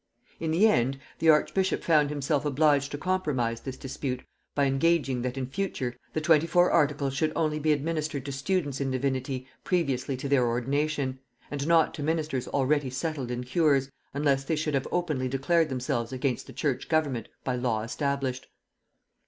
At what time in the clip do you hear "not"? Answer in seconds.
11.67-11.93